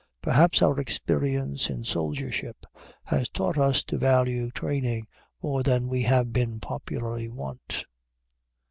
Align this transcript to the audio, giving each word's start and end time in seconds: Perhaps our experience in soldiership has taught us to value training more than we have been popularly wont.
Perhaps 0.19 0.63
our 0.63 0.79
experience 0.79 1.69
in 1.69 1.83
soldiership 1.83 2.65
has 3.03 3.29
taught 3.29 3.55
us 3.55 3.83
to 3.83 3.99
value 3.99 4.49
training 4.49 5.05
more 5.43 5.61
than 5.61 5.87
we 5.87 6.01
have 6.01 6.33
been 6.33 6.59
popularly 6.59 7.29
wont. 7.29 7.85